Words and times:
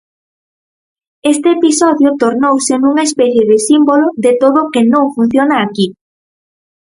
Este 1.31 1.47
episodio 1.57 2.09
tornouse 2.21 2.73
nunha 2.77 3.03
especie 3.09 3.43
de 3.51 3.57
símbolo 3.67 4.05
de 4.25 4.31
todo 4.41 4.57
o 4.65 4.69
que 4.73 4.83
non 4.93 5.13
funciona 5.15 5.55
aquí. 5.59 5.87